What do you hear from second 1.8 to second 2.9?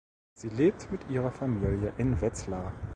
in Wetzlar.